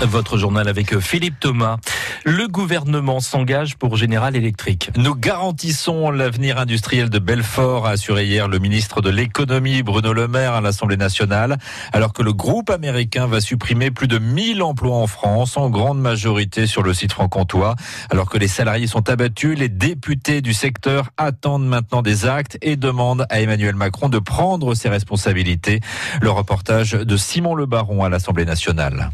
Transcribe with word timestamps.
Votre 0.00 0.38
journal 0.38 0.68
avec 0.68 0.96
Philippe 1.00 1.40
Thomas. 1.40 1.78
Le 2.24 2.46
gouvernement 2.46 3.18
s'engage 3.18 3.76
pour 3.76 3.96
General 3.96 4.34
Electric. 4.36 4.90
Nous 4.96 5.16
garantissons 5.16 6.10
l'avenir 6.10 6.58
industriel 6.58 7.10
de 7.10 7.18
Belfort, 7.18 7.84
a 7.84 7.90
assuré 7.90 8.24
hier 8.24 8.46
le 8.46 8.60
ministre 8.60 9.00
de 9.00 9.10
l'économie 9.10 9.82
Bruno 9.82 10.12
Le 10.12 10.28
Maire 10.28 10.52
à 10.52 10.60
l'Assemblée 10.60 10.96
nationale, 10.96 11.58
alors 11.92 12.12
que 12.12 12.22
le 12.22 12.32
groupe 12.32 12.70
américain 12.70 13.26
va 13.26 13.40
supprimer 13.40 13.90
plus 13.90 14.06
de 14.06 14.18
1000 14.18 14.62
emplois 14.62 14.96
en 14.96 15.08
France, 15.08 15.56
en 15.56 15.68
grande 15.68 16.00
majorité 16.00 16.68
sur 16.68 16.84
le 16.84 16.94
site 16.94 17.12
franc-comtois. 17.12 17.74
Alors 18.10 18.30
que 18.30 18.38
les 18.38 18.48
salariés 18.48 18.86
sont 18.86 19.10
abattus, 19.10 19.58
les 19.58 19.68
députés 19.68 20.42
du 20.42 20.54
secteur 20.54 21.10
attendent 21.16 21.66
maintenant 21.66 22.02
des 22.02 22.24
actes 22.24 22.56
et 22.62 22.76
demandent 22.76 23.26
à 23.30 23.40
Emmanuel 23.40 23.74
Macron 23.74 24.08
de 24.08 24.20
prendre 24.20 24.74
ses 24.74 24.88
responsabilités. 24.88 25.80
Le 26.20 26.30
reportage 26.30 26.92
de 26.92 27.16
Simon 27.16 27.56
Le 27.56 27.66
Baron 27.66 28.04
à 28.04 28.08
l'Assemblée 28.08 28.44
nationale. 28.44 29.10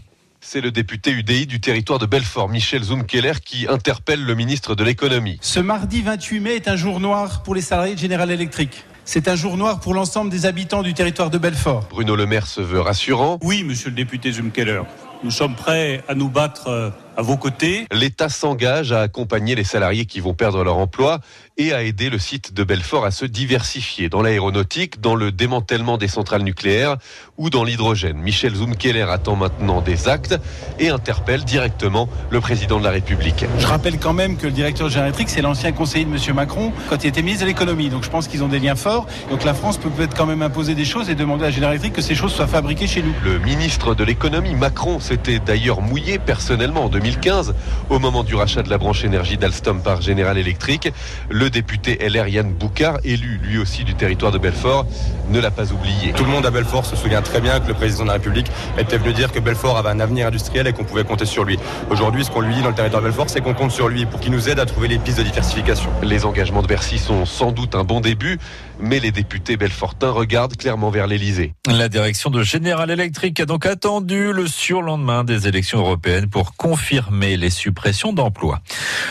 C'est 0.47 0.61
le 0.61 0.71
député 0.71 1.11
UDI 1.11 1.47
du 1.47 1.59
territoire 1.59 1.99
de 1.99 2.05
Belfort, 2.05 2.51
Michel 2.51 2.83
Zumkeller, 2.83 3.33
qui 3.43 3.67
interpelle 3.67 4.23
le 4.23 4.35
ministre 4.35 4.75
de 4.75 4.85
l'économie. 4.85 5.39
Ce 5.41 5.59
mardi 5.59 6.03
28 6.03 6.41
mai 6.41 6.55
est 6.57 6.69
un 6.69 6.77
jour 6.77 7.01
noir 7.01 7.43
pour 7.43 7.55
les 7.55 7.63
salariés 7.63 7.95
de 7.95 7.99
General 7.99 8.31
Electric. 8.31 8.85
C'est 9.07 9.27
un 9.27 9.37
jour 9.37 9.57
noir 9.57 9.81
pour 9.81 9.95
l'ensemble 9.95 10.31
des 10.31 10.45
habitants 10.45 10.83
du 10.83 10.93
territoire 10.93 11.31
de 11.31 11.39
Belfort. 11.39 11.87
Bruno 11.89 12.15
Le 12.15 12.27
Maire 12.27 12.47
se 12.47 12.61
veut 12.61 12.81
rassurant. 12.81 13.39
Oui, 13.43 13.65
monsieur 13.65 13.89
le 13.89 13.97
député 13.97 14.33
Zumkeller, 14.33 14.83
nous 15.25 15.31
sommes 15.31 15.55
prêts 15.55 16.05
à 16.07 16.15
nous 16.15 16.29
battre 16.29 16.69
euh, 16.69 16.91
à 17.17 17.23
vos 17.23 17.37
côtés. 17.37 17.87
L'État 17.93 18.29
s'engage 18.29 18.93
à 18.93 19.01
accompagner 19.01 19.55
les 19.55 19.65
salariés 19.65 20.05
qui 20.05 20.21
vont 20.21 20.35
perdre 20.35 20.63
leur 20.63 20.77
emploi 20.77 21.21
et 21.57 21.73
à 21.73 21.83
aider 21.83 22.11
le 22.11 22.19
site 22.19 22.53
de 22.53 22.65
Belfort 22.65 23.05
à 23.05 23.11
se 23.11 23.25
diversifier 23.25 24.09
dans 24.09 24.23
l'aéronautique, 24.23 25.01
dans 25.01 25.15
le 25.15 25.31
démantèlement 25.31 25.99
des 25.99 26.09
centrales 26.09 26.43
nucléaires 26.43 26.97
ou 27.39 27.49
dans 27.49 27.65
l'hydrogène. 27.65 28.19
Michel 28.19 28.55
Zumkeller 28.55 29.07
attend 29.09 29.37
maintenant 29.37 29.81
des 29.81 30.09
actes 30.09 30.39
et 30.79 30.89
interpelle 30.89 31.45
directement 31.45 32.09
le 32.31 32.41
président 32.41 32.79
de 32.79 32.85
la 32.85 32.91
République. 32.91 33.45
Je 33.59 33.67
rappelle 33.67 33.99
quand 33.99 34.13
même 34.13 34.37
que 34.37 34.47
le 34.47 34.53
directeur 34.53 34.89
général 34.89 35.13
c'est 35.27 35.43
l'ancien 35.43 35.73
conseiller 35.73 36.05
de 36.05 36.11
M. 36.11 36.35
Macron 36.35 36.73
quand 36.91 37.05
il 37.05 37.07
était 37.07 37.23
ministre 37.23 37.45
de 37.45 37.51
l'économie. 37.51 37.89
Donc 37.89 38.05
je 38.05 38.11
pense 38.11 38.27
qu'ils 38.27 38.43
ont 38.43 38.49
des 38.49 38.59
liens 38.59 38.75
forts. 38.75 39.07
Donc 39.31 39.45
la 39.45 39.55
France 39.55 39.79
peut 39.79 39.91
peut-être 39.91 40.17
quand 40.17 40.27
même 40.27 40.43
imposer 40.43 40.75
des 40.75 40.85
choses 40.85 41.09
et 41.09 41.15
demander 41.15 41.45
à 41.47 41.51
General 41.51 41.73
Electric 41.73 41.93
que 41.93 42.03
ces 42.03 42.15
choses 42.15 42.33
soient 42.33 42.47
fabriquées 42.47 42.87
chez 42.87 43.03
nous. 43.03 43.15
Le 43.23 43.39
ministre 43.39 43.95
de 43.95 44.03
l'économie, 44.03 44.55
Macron, 44.55 44.99
s'était 45.15 45.39
d'ailleurs 45.39 45.81
mouillé 45.81 46.19
personnellement 46.19 46.87
en 46.87 46.89
2015 46.89 47.55
au 47.89 48.01
moment 48.01 48.25
du 48.25 48.35
rachat 48.35 48.65
de 48.65 48.71
la 48.71 48.79
branche 48.79 49.05
énergie 49.05 49.37
d'Alstom 49.37 49.81
par 49.81 50.03
General 50.03 50.37
Electric. 50.37 50.93
Le 51.31 51.51
député 51.51 51.99
LR 52.05 52.27
Yann 52.27 52.53
Boucard, 52.53 52.99
élu 53.05 53.39
lui 53.45 53.59
aussi 53.59 53.85
du 53.85 53.95
territoire 53.95 54.33
de 54.33 54.39
Belfort, 54.39 54.87
ne 55.29 55.39
l'a 55.39 55.53
pas 55.53 55.73
oublié. 55.73 56.13
Tout 56.17 56.25
le 56.25 56.31
monde 56.31 56.47
à 56.47 56.51
Belfort 56.51 56.85
se 56.85 56.97
souvient 56.97 57.23
très 57.23 57.41
bien 57.41 57.61
que 57.61 57.69
le 57.69 57.75
président 57.75 58.03
de 58.03 58.09
la 58.09 58.15
République 58.15 58.49
était 58.77 58.99
venu 58.99 59.13
dire 59.13 59.31
que 59.31 59.39
Belfort 59.39 59.79
avait 59.79 59.91
un 59.91 60.01
avenir 60.01 60.27
industriel 60.27 60.67
et 60.67 60.73
qu'on 60.73 60.83
pouvait 60.83 61.05
compter 61.05 61.27
sur 61.27 61.45
lui. 61.45 61.61
Aujourd'hui, 61.91 62.25
ce 62.25 62.33
qu'on 62.33 62.41
lui 62.41 62.53
dit 62.53 62.63
dans 62.63 62.71
le 62.71 62.75
territoire 62.75 63.01
de 63.01 63.07
Belfort, 63.07 63.31
c'est 63.31 63.41
qu'on 63.41 63.55
compte 63.55 63.71
sur 63.71 63.89
lui 63.89 64.07
pour 64.07 64.19
qu'il 64.19 64.33
nous 64.33 64.49
aide 64.49 64.59
à 64.59 64.67
trouver 64.67 64.89
les 64.89 64.99
pistes 64.99 65.19
de 65.19 65.23
diversification. 65.23 65.91
Les 66.03 66.25
engagements 66.25 66.63
de 66.63 66.67
Bercy 66.67 66.99
sont 66.99 67.25
sans 67.25 67.53
doute 67.53 67.77
un 67.77 67.85
bon 67.85 68.01
début, 68.01 68.41
mais 68.81 69.01
les 69.01 69.11
députés 69.11 69.57
belfortins 69.57 70.11
regardent 70.11 70.57
clairement 70.57 70.91
vers 70.91 71.07
l'Elysée. 71.07 71.55
La 71.67 71.89
direction 71.89 72.31
de 72.31 72.43
General 72.43 72.91
Electric 72.91 73.41
a 73.41 73.47
donc 73.47 73.67
attendu 73.67 74.33
le 74.33 74.47
surlendemain 74.47 75.25
des 75.25 75.49
élections 75.49 75.79
européennes 75.79 76.29
pour 76.29 76.57
confirmer 76.57 77.37
les 77.37 77.51
suppressions 77.51 78.13
d'emplois. 78.13 78.61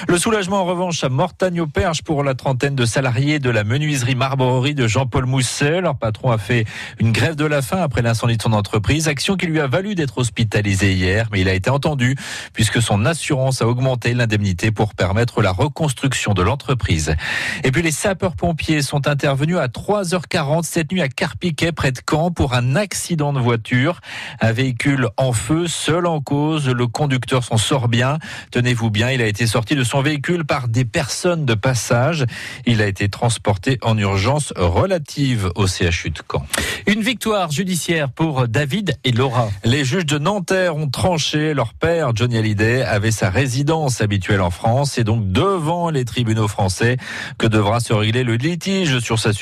Le 0.08 0.18
soulagement 0.18 0.62
en 0.62 0.66
revanche 0.66 1.04
à 1.04 1.10
Mortagne-au-Perche 1.10 2.02
pour 2.02 2.24
la 2.24 2.36
trentaine 2.36 2.76
de 2.76 2.86
salariés 2.86 3.40
de 3.40 3.50
la 3.50 3.64
menuiserie 3.64 4.16
Marbrerie 4.16 4.76
de 4.76 4.88
Jean-Paul 4.88 5.26
Mousset. 5.26 5.82
Leur 5.82 5.98
patron 5.98 6.32
a 6.32 6.38
fait 6.38 6.66
une 7.00 7.12
grève 7.12 7.36
de 7.36 7.46
la 7.46 7.62
faim 7.62 7.82
après 7.82 8.02
l'incendie 8.02 8.38
de 8.38 8.42
son 8.42 8.54
entreprise, 8.54 9.08
action 9.08 9.36
qui 9.36 9.46
lui 9.46 9.60
a 9.60 9.68
valu 9.68 9.96
d'être 9.96 10.18
hospitalisé 10.18 10.94
hier, 10.94 11.28
mais 11.32 11.42
il 11.42 11.50
a 11.50 11.54
été 11.54 11.70
entendu 11.70 12.16
puisque 12.54 12.82
son 12.82 13.06
assurance 13.06 13.62
a 13.62 13.68
augmenté 13.68 14.14
l'indemnité 14.14 14.72
pour 14.72 14.94
permettre 14.94 15.42
la 15.42 15.52
reconstruction 15.52 16.34
de 16.34 16.42
l'entreprise. 16.42 17.16
Et 17.64 17.72
puis 17.72 17.82
les 17.82 17.92
sapeurs-pompiers 17.92 18.82
sont 18.82 19.08
intervenus 19.08 19.58
à 19.58 19.63
3h40 19.68 20.64
cette 20.64 20.92
nuit 20.92 21.02
à 21.02 21.08
Carpiquet 21.08 21.72
près 21.72 21.92
de 21.92 22.00
Caen 22.10 22.32
pour 22.32 22.54
un 22.54 22.76
accident 22.76 23.34
de 23.34 23.40
voiture. 23.40 24.00
Un 24.42 24.52
véhicule 24.52 25.10
en 25.18 25.34
feu, 25.34 25.68
seul 25.68 26.06
en 26.06 26.22
cause, 26.22 26.70
le 26.70 26.88
conducteur 26.88 27.44
s'en 27.44 27.58
sort 27.58 27.88
bien. 27.88 28.18
Tenez-vous 28.52 28.90
bien, 28.90 29.12
il 29.12 29.22
a 29.22 29.28
été 29.28 29.48
sorti 29.48 29.76
de 29.76 29.84
son 29.84 30.02
véhicule 30.02 30.46
par 30.46 30.68
des 30.68 30.86
personnes 30.86 31.46
de 31.46 31.54
passage. 31.54 32.26
Il 32.66 32.82
a 32.82 32.88
été 32.88 33.10
transporté 33.10 33.78
en 33.82 33.98
urgence 33.98 34.54
relative 34.56 35.50
au 35.56 35.68
CHU 35.68 36.10
de 36.10 36.22
Caen. 36.32 36.46
Une 36.88 37.02
victoire 37.02 37.52
judiciaire 37.52 38.10
pour 38.10 38.48
David 38.48 38.98
et 39.04 39.12
Laura. 39.12 39.50
Les 39.64 39.86
juges 39.86 40.06
de 40.06 40.18
Nanterre 40.18 40.76
ont 40.76 40.90
tranché. 40.90 41.54
Leur 41.54 41.74
père, 41.74 42.16
Johnny 42.16 42.38
Hallyday, 42.38 42.84
avait 42.84 43.12
sa 43.12 43.30
résidence 43.30 44.02
habituelle 44.02 44.42
en 44.42 44.52
France 44.52 44.98
et 44.98 45.04
donc 45.04 45.32
devant 45.32 45.90
les 45.90 46.06
tribunaux 46.06 46.48
français 46.48 46.98
que 47.38 47.48
devra 47.48 47.80
se 47.80 47.94
régler 47.94 48.24
le 48.24 48.36
litige 48.36 49.00
sur 49.00 49.20
sa 49.20 49.34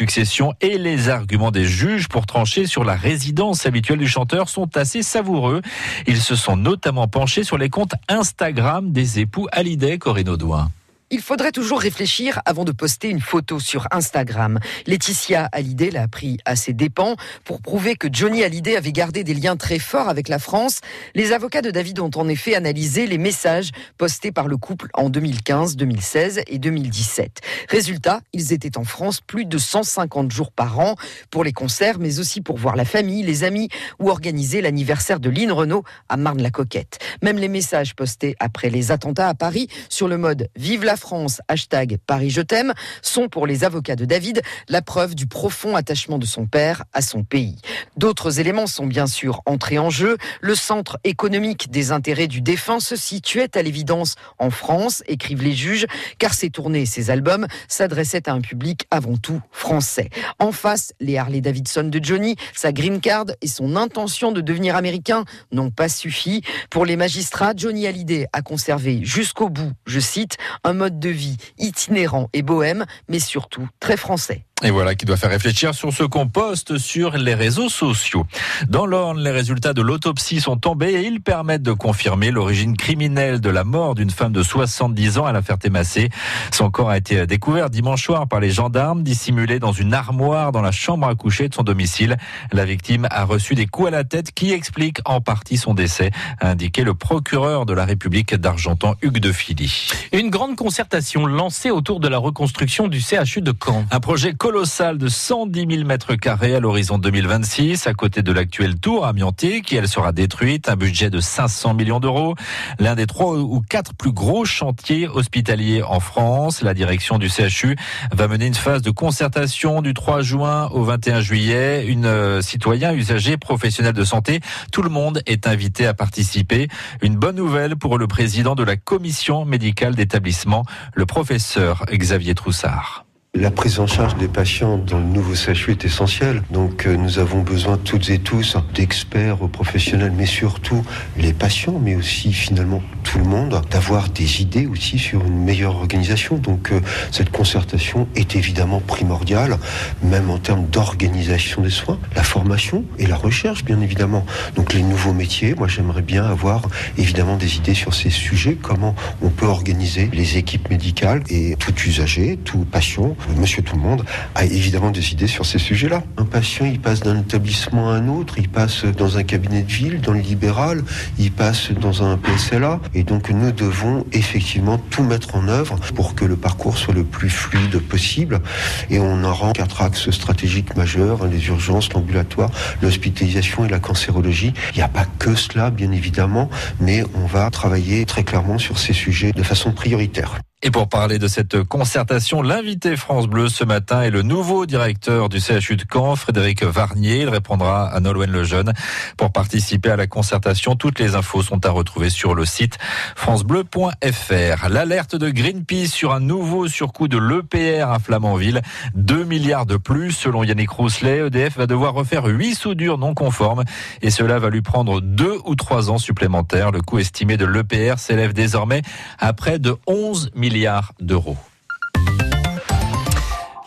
et 0.61 0.77
les 0.77 1.09
arguments 1.09 1.51
des 1.51 1.65
juges 1.65 2.07
pour 2.07 2.25
trancher 2.25 2.65
sur 2.65 2.83
la 2.83 2.95
résidence 2.95 3.65
habituelle 3.65 3.99
du 3.99 4.07
chanteur 4.07 4.49
sont 4.49 4.75
assez 4.75 5.03
savoureux. 5.03 5.61
Ils 6.07 6.21
se 6.21 6.35
sont 6.35 6.57
notamment 6.57 7.07
penchés 7.07 7.43
sur 7.43 7.57
les 7.57 7.69
comptes 7.69 7.93
Instagram 8.07 8.91
des 8.91 9.19
époux 9.19 9.47
Hallyday, 9.51 9.99
Corinne 9.99 10.29
Audouin. 10.29 10.71
Il 11.13 11.19
faudrait 11.19 11.51
toujours 11.51 11.81
réfléchir 11.81 12.41
avant 12.45 12.63
de 12.63 12.71
poster 12.71 13.09
une 13.09 13.19
photo 13.19 13.59
sur 13.59 13.85
Instagram. 13.91 14.59
Laetitia 14.87 15.49
Hallyday 15.51 15.91
l'a 15.91 16.07
pris 16.07 16.37
à 16.45 16.55
ses 16.55 16.71
dépens 16.71 17.17
pour 17.43 17.61
prouver 17.61 17.97
que 17.97 18.07
Johnny 18.09 18.45
Hallyday 18.45 18.77
avait 18.77 18.93
gardé 18.93 19.25
des 19.25 19.33
liens 19.33 19.57
très 19.57 19.77
forts 19.77 20.07
avec 20.07 20.29
la 20.29 20.39
France. 20.39 20.79
Les 21.13 21.33
avocats 21.33 21.61
de 21.61 21.69
David 21.69 21.99
ont 21.99 22.11
en 22.15 22.29
effet 22.29 22.55
analysé 22.55 23.07
les 23.07 23.17
messages 23.17 23.71
postés 23.97 24.31
par 24.31 24.47
le 24.47 24.55
couple 24.55 24.87
en 24.93 25.09
2015, 25.09 25.75
2016 25.75 26.43
et 26.47 26.59
2017. 26.59 27.41
Résultat, 27.67 28.21
ils 28.31 28.53
étaient 28.53 28.77
en 28.77 28.85
France 28.85 29.19
plus 29.19 29.43
de 29.43 29.57
150 29.57 30.31
jours 30.31 30.53
par 30.53 30.79
an 30.79 30.95
pour 31.29 31.43
les 31.43 31.51
concerts, 31.51 31.99
mais 31.99 32.19
aussi 32.19 32.39
pour 32.39 32.55
voir 32.55 32.77
la 32.77 32.85
famille, 32.85 33.21
les 33.23 33.43
amis 33.43 33.67
ou 33.99 34.09
organiser 34.09 34.61
l'anniversaire 34.61 35.19
de 35.19 35.29
Lynn 35.29 35.51
Renault 35.51 35.83
à 36.07 36.15
Marne-la-Coquette. 36.15 36.99
Même 37.21 37.37
les 37.37 37.49
messages 37.49 37.95
postés 37.95 38.37
après 38.39 38.69
les 38.69 38.93
attentats 38.93 39.27
à 39.27 39.33
Paris 39.33 39.67
sur 39.89 40.07
le 40.07 40.17
mode 40.17 40.47
Vive 40.55 40.85
la 40.85 40.95
France, 41.01 41.41
hashtag 41.47 41.97
Paris 42.05 42.29
je 42.29 42.41
t'aime, 42.41 42.73
sont 43.01 43.27
pour 43.27 43.47
les 43.47 43.63
avocats 43.63 43.95
de 43.95 44.05
David 44.05 44.41
la 44.69 44.81
preuve 44.81 45.15
du 45.15 45.27
profond 45.27 45.75
attachement 45.75 46.19
de 46.19 46.25
son 46.25 46.45
père 46.45 46.83
à 46.93 47.01
son 47.01 47.23
pays. 47.23 47.57
D'autres 47.97 48.39
éléments 48.39 48.67
sont 48.67 48.85
bien 48.85 49.07
sûr 49.07 49.41
entrés 49.45 49.79
en 49.79 49.89
jeu. 49.89 50.17
Le 50.41 50.55
centre 50.55 50.99
économique 51.03 51.71
des 51.71 51.91
intérêts 51.91 52.27
du 52.27 52.41
défunt 52.41 52.79
se 52.79 52.95
situait 52.95 53.57
à 53.57 53.63
l'évidence 53.63 54.15
en 54.37 54.51
France, 54.51 55.03
écrivent 55.07 55.43
les 55.43 55.53
juges, 55.53 55.87
car 56.19 56.33
ses 56.33 56.49
tournées 56.51 56.85
ses 56.85 57.09
albums 57.09 57.47
s'adressaient 57.67 58.29
à 58.29 58.33
un 58.33 58.41
public 58.41 58.85
avant 58.91 59.17
tout 59.17 59.41
français. 59.51 60.09
En 60.39 60.51
face, 60.51 60.93
les 60.99 61.17
Harley 61.17 61.41
Davidson 61.41 61.83
de 61.83 61.99
Johnny, 62.03 62.35
sa 62.53 62.71
green 62.71 63.01
card 63.01 63.25
et 63.41 63.47
son 63.47 63.75
intention 63.75 64.31
de 64.31 64.41
devenir 64.41 64.75
américain 64.75 65.25
n'ont 65.51 65.71
pas 65.71 65.89
suffi. 65.89 66.43
Pour 66.69 66.85
les 66.85 66.95
magistrats, 66.95 67.53
Johnny 67.55 67.87
Hallyday 67.87 68.27
a 68.33 68.41
conservé 68.41 68.99
jusqu'au 69.03 69.49
bout, 69.49 69.71
je 69.85 69.99
cite, 69.99 70.37
un 70.63 70.73
mode 70.73 70.90
de 70.99 71.09
vie 71.09 71.37
itinérant 71.57 72.29
et 72.33 72.41
bohème, 72.41 72.85
mais 73.07 73.19
surtout 73.19 73.67
très 73.79 73.97
français. 73.97 74.45
Et 74.63 74.69
voilà 74.69 74.93
qui 74.93 75.05
doit 75.05 75.17
faire 75.17 75.31
réfléchir 75.31 75.73
sur 75.73 75.91
ce 75.91 76.03
qu'on 76.03 76.27
poste 76.27 76.77
sur 76.77 77.17
les 77.17 77.33
réseaux 77.33 77.67
sociaux. 77.67 78.27
Dans 78.69 78.85
l'Orne, 78.85 79.23
les 79.23 79.31
résultats 79.31 79.73
de 79.73 79.81
l'autopsie 79.81 80.39
sont 80.39 80.55
tombés 80.55 80.91
et 80.91 81.07
ils 81.07 81.19
permettent 81.19 81.63
de 81.63 81.71
confirmer 81.71 82.29
l'origine 82.29 82.77
criminelle 82.77 83.41
de 83.41 83.49
la 83.49 83.63
mort 83.63 83.95
d'une 83.95 84.11
femme 84.11 84.31
de 84.31 84.43
70 84.43 85.17
ans 85.17 85.25
à 85.25 85.31
la 85.31 85.41
Ferté-Massé. 85.41 86.09
Son 86.51 86.69
corps 86.69 86.91
a 86.91 86.97
été 86.97 87.25
découvert 87.25 87.71
dimanche 87.71 88.03
soir 88.03 88.27
par 88.27 88.39
les 88.39 88.51
gendarmes, 88.51 89.01
dissimulé 89.01 89.57
dans 89.57 89.71
une 89.71 89.95
armoire 89.95 90.51
dans 90.51 90.61
la 90.61 90.71
chambre 90.71 91.07
à 91.07 91.15
coucher 91.15 91.49
de 91.49 91.55
son 91.55 91.63
domicile. 91.63 92.17
La 92.51 92.65
victime 92.65 93.07
a 93.09 93.23
reçu 93.23 93.55
des 93.55 93.65
coups 93.65 93.87
à 93.87 93.91
la 93.91 94.03
tête 94.03 94.31
qui 94.31 94.51
expliquent 94.51 95.01
en 95.05 95.21
partie 95.21 95.57
son 95.57 95.73
décès, 95.73 96.11
a 96.39 96.49
indiqué 96.49 96.83
le 96.83 96.93
procureur 96.93 97.65
de 97.65 97.73
la 97.73 97.85
République 97.85 98.35
d'Argentan, 98.35 98.93
Hugues 99.01 99.19
de 99.19 99.31
Philly. 99.31 99.89
Une 100.13 100.29
grande 100.29 100.55
concertation 100.55 101.25
lancée 101.25 101.71
autour 101.71 101.99
de 101.99 102.07
la 102.07 102.19
reconstruction 102.19 102.87
du 102.87 103.01
CHU 103.01 103.41
de 103.41 103.53
Caen. 103.59 103.85
Un 103.89 103.99
projet 103.99 104.33
colossale 104.51 104.97
de 104.97 105.07
110 105.07 105.65
000 105.77 105.87
mètres 105.87 106.15
carrés 106.15 106.53
à 106.55 106.59
l'horizon 106.59 106.97
2026, 106.97 107.87
à 107.87 107.93
côté 107.93 108.21
de 108.21 108.33
l'actuelle 108.33 108.77
tour 108.77 109.05
amiantée, 109.05 109.61
qui 109.61 109.77
elle 109.77 109.87
sera 109.87 110.11
détruite, 110.11 110.67
un 110.67 110.75
budget 110.75 111.09
de 111.09 111.21
500 111.21 111.73
millions 111.73 112.01
d'euros. 112.01 112.35
L'un 112.77 112.95
des 112.95 113.07
trois 113.07 113.37
ou 113.37 113.61
quatre 113.61 113.93
plus 113.93 114.11
gros 114.11 114.43
chantiers 114.43 115.07
hospitaliers 115.07 115.83
en 115.83 116.01
France. 116.01 116.63
La 116.63 116.73
direction 116.73 117.17
du 117.17 117.29
CHU 117.29 117.77
va 118.11 118.27
mener 118.27 118.45
une 118.45 118.53
phase 118.53 118.81
de 118.81 118.91
concertation 118.91 119.81
du 119.81 119.93
3 119.93 120.21
juin 120.21 120.67
au 120.73 120.83
21 120.83 121.21
juillet. 121.21 121.85
Une 121.87 122.05
euh, 122.05 122.41
citoyen, 122.41 122.91
usager, 122.91 123.37
professionnel 123.37 123.93
de 123.93 124.03
santé, 124.03 124.41
tout 124.73 124.81
le 124.81 124.89
monde 124.89 125.21
est 125.27 125.47
invité 125.47 125.87
à 125.87 125.93
participer. 125.93 126.67
Une 127.01 127.15
bonne 127.15 127.37
nouvelle 127.37 127.77
pour 127.77 127.97
le 127.97 128.05
président 128.07 128.55
de 128.55 128.63
la 128.65 128.75
commission 128.75 129.45
médicale 129.45 129.95
d'établissement, 129.95 130.65
le 130.93 131.05
professeur 131.05 131.85
Xavier 131.89 132.35
Troussard. 132.35 133.05
La 133.39 133.49
prise 133.49 133.79
en 133.79 133.87
charge 133.87 134.17
des 134.17 134.27
patients 134.27 134.77
dans 134.77 134.99
le 134.99 135.05
nouveau 135.05 135.35
CHU 135.35 135.71
est 135.71 135.85
essentielle. 135.85 136.43
Donc 136.51 136.85
euh, 136.85 136.97
nous 136.97 137.17
avons 137.17 137.41
besoin 137.41 137.77
toutes 137.77 138.09
et 138.09 138.19
tous 138.19 138.57
d'experts 138.75 139.37
professionnels, 139.47 140.11
mais 140.15 140.25
surtout 140.25 140.83
les 141.17 141.31
patients, 141.31 141.79
mais 141.81 141.95
aussi 141.95 142.33
finalement 142.33 142.83
tout 143.03 143.19
le 143.19 143.23
monde, 143.23 143.61
d'avoir 143.71 144.09
des 144.09 144.41
idées 144.41 144.67
aussi 144.67 144.99
sur 144.99 145.25
une 145.25 145.43
meilleure 145.45 145.77
organisation. 145.77 146.37
Donc 146.37 146.73
euh, 146.73 146.81
cette 147.11 147.31
concertation 147.31 148.07
est 148.15 148.35
évidemment 148.35 148.81
primordiale, 148.81 149.57
même 150.03 150.29
en 150.29 150.37
termes 150.37 150.67
d'organisation 150.67 151.61
des 151.61 151.69
soins, 151.69 151.99
la 152.17 152.23
formation 152.23 152.83
et 152.99 153.07
la 153.07 153.15
recherche, 153.15 153.63
bien 153.63 153.79
évidemment. 153.79 154.25
Donc 154.55 154.73
les 154.73 154.83
nouveaux 154.83 155.13
métiers, 155.13 155.55
moi 155.55 155.69
j'aimerais 155.69 156.03
bien 156.03 156.25
avoir 156.25 156.63
évidemment 156.97 157.37
des 157.37 157.55
idées 157.55 157.75
sur 157.75 157.93
ces 157.93 158.09
sujets, 158.09 158.57
comment 158.61 158.93
on 159.21 159.29
peut 159.29 159.47
organiser 159.47 160.09
les 160.11 160.37
équipes 160.37 160.69
médicales 160.69 161.23
et 161.29 161.55
tout 161.57 161.73
usager, 161.87 162.37
tout 162.43 162.65
patient 162.65 163.15
monsieur 163.37 163.61
tout 163.61 163.75
le 163.75 163.81
monde 163.81 164.05
a 164.35 164.45
évidemment 164.45 164.91
des 164.91 165.11
idées 165.11 165.27
sur 165.27 165.45
ces 165.45 165.59
sujets-là. 165.59 166.03
Un 166.17 166.25
patient, 166.25 166.65
il 166.65 166.79
passe 166.79 167.01
d'un 167.01 167.19
établissement 167.19 167.91
à 167.91 167.95
un 167.95 168.07
autre, 168.07 168.35
il 168.37 168.49
passe 168.49 168.85
dans 168.85 169.17
un 169.17 169.23
cabinet 169.23 169.63
de 169.63 169.71
ville, 169.71 170.01
dans 170.01 170.13
le 170.13 170.19
libéral, 170.19 170.83
il 171.17 171.31
passe 171.31 171.71
dans 171.71 172.03
un 172.03 172.17
PSLA. 172.17 172.79
Et 172.93 173.03
donc, 173.03 173.29
nous 173.29 173.51
devons 173.51 174.05
effectivement 174.11 174.77
tout 174.77 175.03
mettre 175.03 175.35
en 175.35 175.47
œuvre 175.47 175.77
pour 175.95 176.15
que 176.15 176.25
le 176.25 176.35
parcours 176.35 176.77
soit 176.77 176.93
le 176.93 177.03
plus 177.03 177.29
fluide 177.29 177.79
possible. 177.79 178.41
Et 178.89 178.99
on 178.99 179.23
aura 179.23 179.53
quatre 179.53 179.81
axes 179.81 180.11
stratégiques 180.11 180.75
majeurs, 180.75 181.25
les 181.27 181.47
urgences, 181.47 181.91
l'ambulatoire, 181.93 182.51
l'hospitalisation 182.81 183.65
et 183.65 183.69
la 183.69 183.79
cancérologie. 183.79 184.53
Il 184.73 184.77
n'y 184.77 184.83
a 184.83 184.87
pas 184.87 185.05
que 185.19 185.35
cela, 185.35 185.69
bien 185.69 185.91
évidemment, 185.91 186.49
mais 186.79 187.03
on 187.15 187.25
va 187.25 187.49
travailler 187.49 188.05
très 188.05 188.23
clairement 188.23 188.57
sur 188.57 188.77
ces 188.77 188.93
sujets 188.93 189.31
de 189.31 189.43
façon 189.43 189.71
prioritaire. 189.71 190.37
Et 190.63 190.69
pour 190.69 190.87
parler 190.87 191.17
de 191.17 191.27
cette 191.27 191.63
concertation, 191.63 192.43
l'invité 192.43 192.95
France 192.95 193.25
Bleu 193.25 193.49
ce 193.49 193.63
matin 193.63 194.03
est 194.03 194.11
le 194.11 194.21
nouveau 194.21 194.67
directeur 194.67 195.27
du 195.27 195.39
CHU 195.39 195.75
de 195.75 195.85
Caen, 195.91 196.15
Frédéric 196.15 196.61
Varnier. 196.61 197.21
Il 197.21 197.29
répondra 197.29 197.87
à 197.87 197.99
Nolwenn 197.99 198.31
Lejeune. 198.31 198.71
Pour 199.17 199.31
participer 199.31 199.89
à 199.89 199.95
la 199.95 200.05
concertation, 200.05 200.75
toutes 200.75 200.99
les 200.99 201.15
infos 201.15 201.41
sont 201.41 201.65
à 201.65 201.71
retrouver 201.71 202.11
sur 202.11 202.35
le 202.35 202.45
site 202.45 202.77
francebleu.fr. 203.15 204.69
L'alerte 204.69 205.15
de 205.15 205.31
Greenpeace 205.31 205.87
sur 205.87 206.13
un 206.13 206.19
nouveau 206.19 206.67
surcoût 206.67 207.07
de 207.07 207.17
l'EPR 207.17 207.89
à 207.89 207.97
Flamanville. 207.97 208.61
2 208.93 209.23
milliards 209.23 209.65
de 209.65 209.77
plus. 209.77 210.11
Selon 210.11 210.43
Yannick 210.43 210.69
Rousselet, 210.69 211.25
EDF 211.25 211.57
va 211.57 211.65
devoir 211.65 211.95
refaire 211.95 212.25
8 212.25 212.53
soudures 212.53 212.99
non 212.99 213.15
conformes 213.15 213.63
et 214.03 214.11
cela 214.11 214.37
va 214.37 214.51
lui 214.51 214.61
prendre 214.61 215.01
2 215.01 215.39
ou 215.43 215.55
3 215.55 215.89
ans 215.89 215.97
supplémentaires. 215.97 216.69
Le 216.69 216.81
coût 216.81 216.99
estimé 216.99 217.35
de 217.35 217.45
l'EPR 217.45 217.97
s'élève 217.97 218.33
désormais 218.33 218.83
à 219.17 219.33
près 219.33 219.57
de 219.57 219.75
11 219.87 220.29
milliards 220.35 220.50
milliards 220.51 220.91
d'euros. 220.99 221.37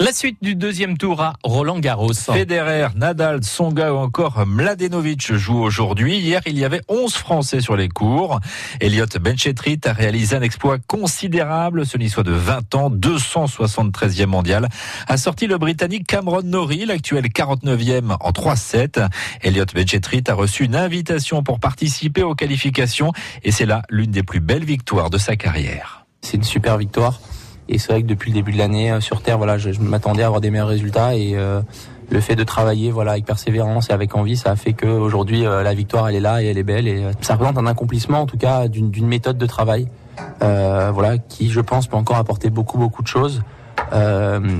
La 0.00 0.12
suite 0.12 0.36
du 0.42 0.54
deuxième 0.54 0.98
tour 0.98 1.22
à 1.22 1.34
Roland 1.42 1.78
Garros. 1.78 2.12
Federer, 2.12 2.88
Nadal, 2.94 3.38
Tsonga 3.42 3.94
ou 3.94 3.96
encore 3.96 4.44
Mladenovic 4.44 5.32
jouent 5.32 5.62
aujourd'hui. 5.62 6.18
Hier, 6.18 6.42
il 6.44 6.58
y 6.58 6.64
avait 6.64 6.82
11 6.88 7.14
Français 7.14 7.60
sur 7.62 7.74
les 7.74 7.88
cours. 7.88 8.38
Elliot 8.80 9.06
Benchetrit 9.18 9.80
a 9.86 9.94
réalisé 9.94 10.36
un 10.36 10.42
exploit 10.42 10.76
considérable. 10.78 11.86
Ce 11.86 11.96
soit 12.08 12.22
de 12.22 12.32
20 12.32 12.74
ans, 12.74 12.90
273e 12.90 14.26
mondial, 14.26 14.68
a 15.08 15.16
sorti 15.16 15.46
le 15.46 15.56
Britannique 15.56 16.06
Cameron 16.06 16.42
Norrie, 16.42 16.84
l'actuel 16.84 17.24
49e 17.28 18.16
en 18.20 18.30
3-7. 18.30 19.08
Elliot 19.40 19.64
Benchetrit 19.74 20.24
a 20.28 20.34
reçu 20.34 20.64
une 20.64 20.76
invitation 20.76 21.42
pour 21.42 21.60
participer 21.60 22.22
aux 22.22 22.34
qualifications 22.34 23.12
et 23.42 23.52
c'est 23.52 23.66
là 23.66 23.80
l'une 23.88 24.10
des 24.10 24.22
plus 24.22 24.40
belles 24.40 24.64
victoires 24.64 25.08
de 25.08 25.16
sa 25.16 25.36
carrière. 25.36 26.03
C'est 26.24 26.38
une 26.38 26.42
super 26.42 26.78
victoire. 26.78 27.20
Et 27.68 27.78
c'est 27.78 27.92
vrai 27.92 28.02
que 28.02 28.06
depuis 28.06 28.30
le 28.30 28.34
début 28.34 28.52
de 28.52 28.58
l'année 28.58 28.90
euh, 28.90 29.00
sur 29.00 29.20
Terre, 29.20 29.36
voilà, 29.36 29.58
je, 29.58 29.70
m'attendais 29.80 30.22
à 30.22 30.26
avoir 30.26 30.40
des 30.40 30.50
meilleurs 30.50 30.68
résultats 30.68 31.14
et 31.14 31.32
euh, 31.34 31.60
le 32.10 32.20
fait 32.20 32.34
de 32.34 32.44
travailler, 32.44 32.90
voilà, 32.90 33.12
avec 33.12 33.26
persévérance 33.26 33.90
et 33.90 33.92
avec 33.92 34.14
envie, 34.16 34.36
ça 34.36 34.50
a 34.50 34.56
fait 34.56 34.72
qu'aujourd'hui 34.72 35.46
euh, 35.46 35.62
la 35.62 35.74
victoire 35.74 36.08
elle 36.08 36.16
est 36.16 36.20
là 36.20 36.42
et 36.42 36.46
elle 36.46 36.58
est 36.58 36.62
belle 36.64 36.88
et 36.88 37.04
ça 37.20 37.34
représente 37.34 37.58
un 37.58 37.66
accomplissement 37.66 38.20
en 38.20 38.26
tout 38.26 38.36
cas 38.36 38.68
d'une 38.68 39.06
méthode 39.06 39.38
de 39.38 39.46
travail, 39.46 39.88
voilà, 40.40 41.18
qui 41.18 41.50
je 41.50 41.60
pense 41.60 41.86
peut 41.86 41.96
encore 41.96 42.16
apporter 42.16 42.50
beaucoup 42.50 42.78
beaucoup 42.78 43.02
de 43.02 43.08
choses. 43.08 43.42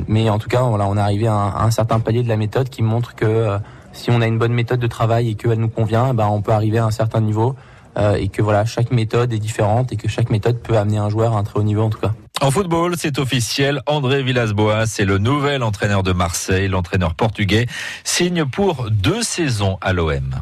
mais 0.08 0.30
en 0.30 0.38
tout 0.38 0.48
cas, 0.48 0.62
voilà, 0.62 0.86
on 0.86 0.96
est 0.96 1.00
arrivé 1.00 1.26
à 1.26 1.34
un, 1.34 1.70
certain 1.70 2.00
palier 2.00 2.22
de 2.22 2.28
la 2.28 2.36
méthode 2.36 2.68
qui 2.68 2.82
montre 2.82 3.14
que 3.14 3.58
si 3.92 4.10
on 4.10 4.20
a 4.20 4.26
une 4.26 4.38
bonne 4.38 4.54
méthode 4.54 4.80
de 4.80 4.86
travail 4.86 5.30
et 5.30 5.34
qu'elle 5.34 5.58
nous 5.58 5.68
convient, 5.68 6.14
ben 6.14 6.26
on 6.26 6.40
peut 6.40 6.52
arriver 6.52 6.78
à 6.78 6.86
un 6.86 6.90
certain 6.90 7.20
niveau. 7.20 7.54
Euh, 7.96 8.14
et 8.14 8.28
que 8.28 8.42
voilà, 8.42 8.64
chaque 8.64 8.90
méthode 8.90 9.32
est 9.32 9.38
différente 9.38 9.92
et 9.92 9.96
que 9.96 10.08
chaque 10.08 10.30
méthode 10.30 10.60
peut 10.60 10.76
amener 10.76 10.98
un 10.98 11.08
joueur 11.08 11.36
à 11.36 11.38
un 11.38 11.44
très 11.44 11.60
haut 11.60 11.62
niveau 11.62 11.82
en 11.82 11.90
tout 11.90 12.00
cas. 12.00 12.12
En 12.40 12.50
football, 12.50 12.94
c'est 12.98 13.18
officiel, 13.18 13.80
André 13.86 14.22
Villas-Boas 14.22 14.98
est 14.98 15.04
le 15.04 15.18
nouvel 15.18 15.62
entraîneur 15.62 16.02
de 16.02 16.12
Marseille, 16.12 16.66
l'entraîneur 16.68 17.14
portugais 17.14 17.66
signe 18.02 18.44
pour 18.44 18.90
deux 18.90 19.22
saisons 19.22 19.78
à 19.80 19.92
l'OM. 19.92 20.34